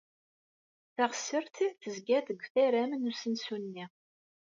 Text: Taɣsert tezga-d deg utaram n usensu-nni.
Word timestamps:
Taɣsert 0.95 1.55
tezga-d 1.81 2.25
deg 2.29 2.39
utaram 2.45 2.91
n 2.95 3.07
usensu-nni. 3.11 3.85